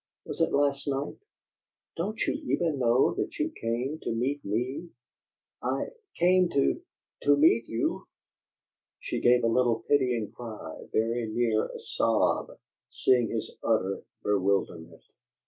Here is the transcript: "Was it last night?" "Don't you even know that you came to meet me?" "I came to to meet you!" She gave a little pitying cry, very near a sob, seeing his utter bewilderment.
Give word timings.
"Was 0.25 0.41
it 0.41 0.51
last 0.51 0.87
night?" 0.87 1.19
"Don't 1.95 2.17
you 2.25 2.33
even 2.51 2.79
know 2.79 3.13
that 3.13 3.37
you 3.37 3.51
came 3.51 3.99
to 3.99 4.11
meet 4.11 4.43
me?" 4.43 4.89
"I 5.61 5.91
came 6.17 6.49
to 6.49 6.81
to 7.21 7.37
meet 7.37 7.67
you!" 7.69 8.07
She 8.99 9.21
gave 9.21 9.43
a 9.43 9.47
little 9.47 9.81
pitying 9.83 10.31
cry, 10.31 10.87
very 10.91 11.29
near 11.29 11.67
a 11.67 11.79
sob, 11.79 12.49
seeing 12.89 13.29
his 13.29 13.51
utter 13.63 14.01
bewilderment. 14.23 15.03